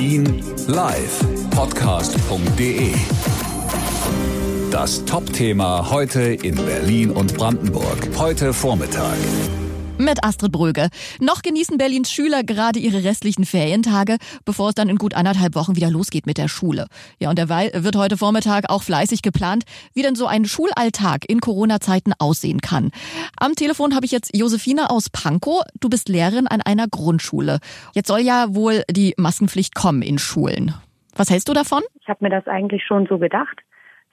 Berlin 0.00 0.42
live 0.66 1.20
Podcast.de 1.50 2.94
Das 4.70 5.04
Top-Thema 5.04 5.90
heute 5.90 6.22
in 6.22 6.54
Berlin 6.54 7.10
und 7.10 7.34
Brandenburg. 7.34 8.08
Heute 8.16 8.54
Vormittag. 8.54 9.18
Mit 10.00 10.24
Astrid 10.24 10.50
Bröge. 10.50 10.88
Noch 11.20 11.42
genießen 11.42 11.76
Berlins 11.76 12.10
Schüler 12.10 12.42
gerade 12.42 12.78
ihre 12.78 13.04
restlichen 13.04 13.44
Ferientage, 13.44 14.16
bevor 14.46 14.70
es 14.70 14.74
dann 14.74 14.88
in 14.88 14.96
gut 14.96 15.12
anderthalb 15.12 15.54
Wochen 15.54 15.76
wieder 15.76 15.90
losgeht 15.90 16.24
mit 16.24 16.38
der 16.38 16.48
Schule. 16.48 16.86
Ja, 17.18 17.28
und 17.28 17.38
derweil 17.38 17.70
wird 17.74 17.96
heute 17.96 18.16
Vormittag 18.16 18.70
auch 18.70 18.82
fleißig 18.82 19.20
geplant, 19.20 19.64
wie 19.92 20.00
denn 20.00 20.14
so 20.14 20.26
ein 20.26 20.46
Schulalltag 20.46 21.28
in 21.28 21.40
Corona-Zeiten 21.40 22.14
aussehen 22.18 22.62
kann. 22.62 22.92
Am 23.38 23.54
Telefon 23.54 23.94
habe 23.94 24.06
ich 24.06 24.10
jetzt 24.10 24.34
Josefina 24.34 24.86
aus 24.86 25.10
Pankow. 25.10 25.64
Du 25.80 25.90
bist 25.90 26.08
Lehrerin 26.08 26.46
an 26.46 26.62
einer 26.62 26.88
Grundschule. 26.88 27.58
Jetzt 27.94 28.08
soll 28.08 28.20
ja 28.20 28.54
wohl 28.54 28.84
die 28.90 29.12
Maskenpflicht 29.18 29.74
kommen 29.74 30.00
in 30.00 30.18
Schulen. 30.18 30.74
Was 31.14 31.28
hältst 31.28 31.50
du 31.50 31.52
davon? 31.52 31.82
Ich 32.00 32.08
habe 32.08 32.24
mir 32.24 32.30
das 32.30 32.46
eigentlich 32.46 32.84
schon 32.86 33.06
so 33.06 33.18
gedacht, 33.18 33.60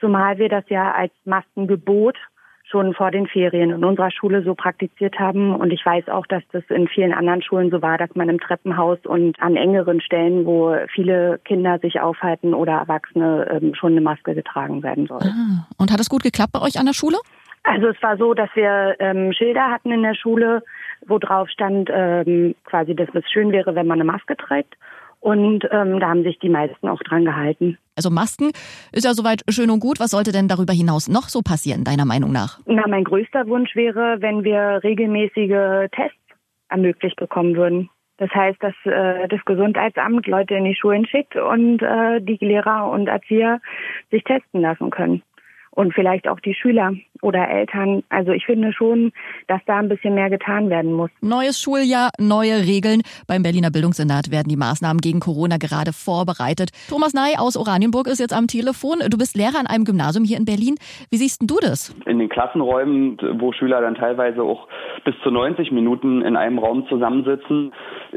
zumal 0.00 0.38
wir 0.38 0.48
das 0.48 0.64
ja 0.68 0.90
als 0.90 1.12
Maskengebot 1.24 2.16
schon 2.68 2.94
vor 2.94 3.10
den 3.10 3.26
Ferien 3.26 3.70
in 3.70 3.84
unserer 3.84 4.10
Schule 4.10 4.42
so 4.42 4.54
praktiziert 4.54 5.18
haben. 5.18 5.54
Und 5.54 5.72
ich 5.72 5.84
weiß 5.84 6.08
auch, 6.08 6.26
dass 6.26 6.42
das 6.52 6.64
in 6.68 6.88
vielen 6.88 7.12
anderen 7.12 7.42
Schulen 7.42 7.70
so 7.70 7.80
war, 7.80 7.96
dass 7.96 8.14
man 8.14 8.28
im 8.28 8.40
Treppenhaus 8.40 8.98
und 9.04 9.40
an 9.40 9.56
engeren 9.56 10.00
Stellen, 10.00 10.44
wo 10.44 10.76
viele 10.92 11.38
Kinder 11.44 11.78
sich 11.78 12.00
aufhalten 12.00 12.54
oder 12.54 12.72
Erwachsene, 12.72 13.48
ähm, 13.50 13.74
schon 13.74 13.92
eine 13.92 14.00
Maske 14.00 14.34
getragen 14.34 14.82
werden 14.82 15.06
soll. 15.06 15.22
Ah, 15.22 15.66
und 15.78 15.92
hat 15.92 16.00
es 16.00 16.10
gut 16.10 16.22
geklappt 16.22 16.52
bei 16.52 16.60
euch 16.60 16.78
an 16.78 16.86
der 16.86 16.92
Schule? 16.92 17.18
Also 17.62 17.88
es 17.88 18.00
war 18.02 18.16
so, 18.16 18.34
dass 18.34 18.50
wir 18.54 18.96
ähm, 19.00 19.32
Schilder 19.32 19.70
hatten 19.70 19.90
in 19.90 20.02
der 20.02 20.14
Schule, 20.14 20.62
wo 21.06 21.18
drauf 21.18 21.48
stand, 21.48 21.90
ähm, 21.92 22.54
quasi, 22.64 22.94
dass 22.94 23.08
es 23.14 23.24
schön 23.30 23.52
wäre, 23.52 23.74
wenn 23.74 23.86
man 23.86 24.00
eine 24.00 24.10
Maske 24.10 24.36
trägt. 24.36 24.76
Und 25.20 25.66
ähm, 25.72 25.98
da 25.98 26.08
haben 26.08 26.22
sich 26.22 26.38
die 26.38 26.48
meisten 26.48 26.88
auch 26.88 27.00
dran 27.00 27.24
gehalten. 27.24 27.78
Also 27.96 28.10
Masken 28.10 28.50
ist 28.92 29.04
ja 29.04 29.14
soweit 29.14 29.42
schön 29.48 29.70
und 29.70 29.80
gut. 29.80 29.98
Was 30.00 30.10
sollte 30.10 30.30
denn 30.30 30.48
darüber 30.48 30.72
hinaus 30.74 31.08
noch 31.08 31.28
so 31.28 31.40
passieren, 31.40 31.82
deiner 31.82 32.04
Meinung 32.04 32.30
nach? 32.30 32.60
Na, 32.66 32.86
mein 32.86 33.04
größter 33.04 33.48
Wunsch 33.48 33.74
wäre, 33.74 34.18
wenn 34.20 34.44
wir 34.44 34.80
regelmäßige 34.84 35.88
Tests 35.92 36.18
ermöglicht 36.68 37.16
bekommen 37.16 37.56
würden. 37.56 37.88
Das 38.18 38.30
heißt, 38.30 38.62
dass 38.62 38.74
äh, 38.84 39.28
das 39.28 39.44
Gesundheitsamt 39.44 40.26
Leute 40.26 40.54
in 40.54 40.64
die 40.64 40.74
Schulen 40.74 41.06
schickt 41.06 41.36
und 41.36 41.82
äh, 41.82 42.20
die 42.20 42.38
Lehrer 42.40 42.90
und 42.90 43.08
Erzieher 43.08 43.60
sich 44.10 44.24
testen 44.24 44.60
lassen 44.60 44.90
können 44.90 45.22
und 45.70 45.92
vielleicht 45.92 46.26
auch 46.26 46.40
die 46.40 46.54
Schüler 46.54 46.94
oder 47.22 47.48
Eltern. 47.48 48.02
Also 48.08 48.32
ich 48.32 48.46
finde 48.46 48.72
schon, 48.72 49.12
dass 49.48 49.60
da 49.66 49.78
ein 49.78 49.88
bisschen 49.88 50.14
mehr 50.14 50.30
getan 50.30 50.70
werden 50.70 50.92
muss. 50.92 51.10
Neues 51.20 51.60
Schuljahr, 51.60 52.10
neue 52.18 52.66
Regeln. 52.66 53.02
Beim 53.26 53.42
Berliner 53.42 53.70
Bildungssenat 53.70 54.30
werden 54.30 54.48
die 54.48 54.56
Maßnahmen 54.56 55.00
gegen 55.00 55.20
Corona 55.20 55.56
gerade 55.56 55.92
vorbereitet. 55.92 56.70
Thomas 56.88 57.14
Ney 57.14 57.36
aus 57.38 57.56
Oranienburg 57.56 58.06
ist 58.06 58.20
jetzt 58.20 58.36
am 58.36 58.46
Telefon. 58.46 59.00
Du 59.08 59.18
bist 59.18 59.36
Lehrer 59.36 59.58
an 59.58 59.66
einem 59.66 59.84
Gymnasium 59.84 60.24
hier 60.24 60.38
in 60.38 60.44
Berlin. 60.44 60.76
Wie 61.10 61.16
siehst 61.16 61.42
du 61.42 61.56
das? 61.60 61.94
In 62.06 62.18
den 62.18 62.28
Klassenräumen, 62.28 63.18
wo 63.40 63.52
Schüler 63.52 63.80
dann 63.80 63.94
teilweise 63.94 64.42
auch 64.42 64.68
bis 65.04 65.14
zu 65.22 65.30
90 65.30 65.72
Minuten 65.72 66.22
in 66.22 66.36
einem 66.36 66.58
Raum 66.58 66.86
zusammensitzen, 66.88 67.72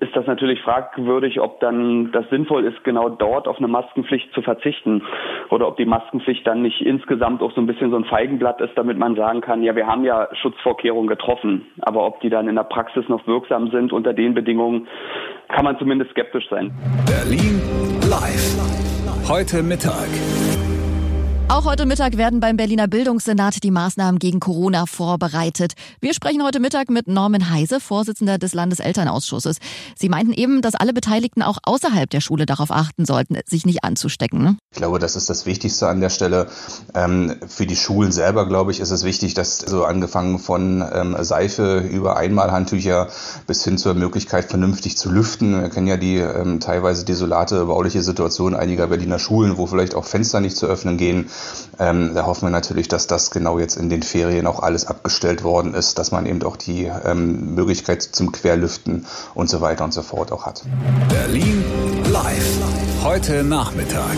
ist 0.00 0.14
das 0.14 0.26
natürlich 0.26 0.60
fragwürdig, 0.62 1.40
ob 1.40 1.60
dann 1.60 2.12
das 2.12 2.28
sinnvoll 2.30 2.64
ist, 2.64 2.82
genau 2.84 3.08
dort 3.08 3.48
auf 3.48 3.58
eine 3.58 3.68
Maskenpflicht 3.68 4.32
zu 4.32 4.42
verzichten 4.42 5.02
oder 5.50 5.68
ob 5.68 5.76
die 5.76 5.86
Maskenpflicht 5.86 6.46
dann 6.46 6.62
nicht 6.62 6.80
insgesamt 6.80 7.42
auch 7.42 7.52
so 7.52 7.60
ein 7.60 7.66
bisschen 7.66 7.90
so 7.90 7.96
ein 7.96 8.04
Feigenblatt 8.04 8.60
ist, 8.60 8.76
damit 8.84 8.98
man 8.98 9.16
sagen 9.16 9.40
kann, 9.40 9.62
ja, 9.62 9.74
wir 9.74 9.86
haben 9.86 10.04
ja 10.04 10.28
Schutzvorkehrungen 10.42 11.08
getroffen, 11.08 11.66
aber 11.80 12.04
ob 12.04 12.20
die 12.20 12.28
dann 12.28 12.48
in 12.48 12.54
der 12.54 12.64
Praxis 12.64 13.08
noch 13.08 13.26
wirksam 13.26 13.70
sind 13.70 13.92
unter 13.92 14.12
den 14.12 14.34
Bedingungen, 14.34 14.86
kann 15.48 15.64
man 15.64 15.78
zumindest 15.78 16.10
skeptisch 16.10 16.46
sein. 16.50 16.70
Berlin 17.06 17.62
live. 18.10 19.26
Heute 19.26 19.62
Mittag. 19.62 20.53
Auch 21.46 21.66
heute 21.66 21.84
Mittag 21.84 22.16
werden 22.16 22.40
beim 22.40 22.56
Berliner 22.56 22.88
Bildungssenat 22.88 23.62
die 23.62 23.70
Maßnahmen 23.70 24.18
gegen 24.18 24.40
Corona 24.40 24.86
vorbereitet. 24.86 25.74
Wir 26.00 26.14
sprechen 26.14 26.42
heute 26.42 26.58
Mittag 26.58 26.88
mit 26.88 27.06
Norman 27.06 27.50
Heise, 27.50 27.80
Vorsitzender 27.80 28.38
des 28.38 28.54
Landeselternausschusses. 28.54 29.58
Sie 29.94 30.08
meinten 30.08 30.32
eben, 30.32 30.62
dass 30.62 30.74
alle 30.74 30.94
Beteiligten 30.94 31.42
auch 31.42 31.58
außerhalb 31.62 32.08
der 32.08 32.22
Schule 32.22 32.46
darauf 32.46 32.70
achten 32.70 33.04
sollten, 33.04 33.36
sich 33.46 33.66
nicht 33.66 33.84
anzustecken. 33.84 34.42
Ne? 34.42 34.56
Ich 34.72 34.78
glaube, 34.78 34.98
das 34.98 35.16
ist 35.16 35.28
das 35.28 35.44
Wichtigste 35.44 35.86
an 35.86 36.00
der 36.00 36.08
Stelle. 36.08 36.48
Ähm, 36.94 37.36
für 37.46 37.66
die 37.66 37.76
Schulen 37.76 38.10
selber, 38.10 38.48
glaube 38.48 38.72
ich, 38.72 38.80
ist 38.80 38.90
es 38.90 39.04
wichtig, 39.04 39.34
dass 39.34 39.58
so 39.58 39.84
angefangen 39.84 40.38
von 40.38 40.82
ähm, 40.92 41.14
Seife 41.20 41.78
über 41.78 42.16
Einmalhandtücher 42.16 43.08
bis 43.46 43.62
hin 43.62 43.76
zur 43.76 43.92
Möglichkeit, 43.92 44.46
vernünftig 44.46 44.96
zu 44.96 45.10
lüften. 45.10 45.60
Wir 45.60 45.68
kennen 45.68 45.88
ja 45.88 45.98
die 45.98 46.16
ähm, 46.16 46.60
teilweise 46.60 47.04
desolate 47.04 47.66
bauliche 47.66 48.02
Situation 48.02 48.54
einiger 48.54 48.86
Berliner 48.86 49.18
Schulen, 49.18 49.58
wo 49.58 49.66
vielleicht 49.66 49.94
auch 49.94 50.06
Fenster 50.06 50.40
nicht 50.40 50.56
zu 50.56 50.66
öffnen 50.66 50.96
gehen. 50.96 51.30
Ähm, 51.78 52.12
da 52.14 52.26
hoffen 52.26 52.46
wir 52.46 52.50
natürlich, 52.50 52.88
dass 52.88 53.06
das 53.06 53.30
genau 53.30 53.58
jetzt 53.58 53.76
in 53.76 53.88
den 53.88 54.02
Ferien 54.02 54.46
auch 54.46 54.60
alles 54.60 54.86
abgestellt 54.86 55.42
worden 55.42 55.74
ist, 55.74 55.98
dass 55.98 56.12
man 56.12 56.26
eben 56.26 56.42
auch 56.42 56.56
die 56.56 56.84
ähm, 56.84 57.54
Möglichkeit 57.54 58.02
zum 58.02 58.32
Querlüften 58.32 59.06
und 59.34 59.48
so 59.48 59.60
weiter 59.60 59.84
und 59.84 59.92
so 59.92 60.02
fort 60.02 60.32
auch 60.32 60.46
hat. 60.46 60.62
Berlin 61.08 61.64
live. 62.12 62.58
Heute 63.02 63.42
Nachmittag. 63.42 64.16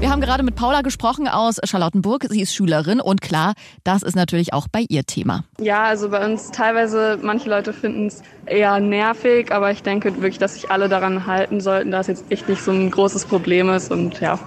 Wir 0.00 0.10
haben 0.10 0.20
gerade 0.20 0.44
mit 0.44 0.54
Paula 0.54 0.82
gesprochen 0.82 1.26
aus 1.26 1.56
Charlottenburg. 1.64 2.26
Sie 2.30 2.40
ist 2.40 2.54
Schülerin 2.54 3.00
und 3.00 3.20
klar, 3.20 3.54
das 3.82 4.04
ist 4.04 4.14
natürlich 4.14 4.52
auch 4.52 4.68
bei 4.70 4.86
ihr 4.88 5.02
Thema. 5.04 5.42
Ja, 5.60 5.82
also 5.82 6.08
bei 6.10 6.24
uns 6.24 6.52
teilweise, 6.52 7.18
manche 7.20 7.50
Leute 7.50 7.72
finden 7.72 8.06
es 8.06 8.22
eher 8.46 8.78
nervig, 8.78 9.50
aber 9.50 9.72
ich 9.72 9.82
denke 9.82 10.14
wirklich, 10.14 10.38
dass 10.38 10.54
sich 10.54 10.70
alle 10.70 10.88
daran 10.88 11.26
halten 11.26 11.60
sollten, 11.60 11.90
dass 11.90 12.06
jetzt 12.06 12.24
echt 12.30 12.48
nicht 12.48 12.62
so 12.62 12.70
ein 12.70 12.92
großes 12.92 13.24
Problem 13.24 13.70
ist 13.70 13.90
und 13.90 14.20
ja, 14.20 14.38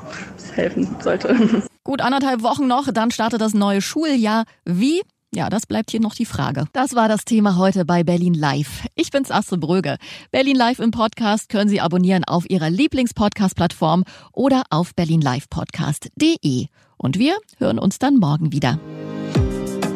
helfen 0.52 0.96
sollte. 1.02 1.64
Gut 1.84 2.02
anderthalb 2.02 2.44
Wochen 2.44 2.68
noch, 2.68 2.92
dann 2.92 3.12
startet 3.12 3.42
das 3.42 3.54
neue 3.54 3.82
Schuljahr. 3.82 4.46
Wie? 4.66 5.02
Ja, 5.34 5.50
das 5.50 5.66
bleibt 5.66 5.92
hier 5.92 6.02
noch 6.02 6.14
die 6.14 6.26
Frage. 6.26 6.66
Das 6.74 6.94
war 6.94 7.08
das 7.08 7.24
Thema 7.24 7.56
heute 7.56 7.86
bei 7.86 8.04
Berlin 8.04 8.34
Live. 8.34 8.86
Ich 8.96 9.12
bin's 9.12 9.32
Astrid 9.32 9.62
Bröge. 9.62 9.96
Berlin 10.30 10.58
Live 10.58 10.80
im 10.80 10.92
Podcast 10.92 11.48
können 11.48 11.70
Sie 11.70 11.80
abonnieren 11.80 12.26
auf 12.26 12.50
Ihrer 12.50 12.70
Lieblingspodcast-Plattform 12.70 14.04
oder 14.34 14.64
auf 14.70 14.94
berlinlivepodcast.de. 14.94 16.66
Und 16.98 17.18
wir 17.18 17.38
hören 17.60 17.80
uns 17.80 17.98
dann 17.98 18.18
morgen 18.18 18.52
wieder. 18.52 18.78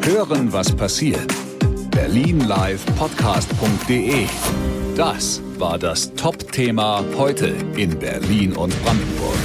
Hören, 0.02 0.54
was 0.54 0.74
passiert. 0.74 1.30
Berlinlivepodcast.de 1.90 4.26
Das 4.96 5.42
war 5.58 5.78
das 5.78 6.14
Top-Thema 6.14 7.04
heute 7.16 7.48
in 7.76 7.98
Berlin 7.98 8.54
und 8.54 8.74
Brandenburg. 8.82 9.36